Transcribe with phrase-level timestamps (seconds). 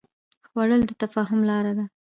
[0.49, 1.85] خوړل د تفاهم لاره ده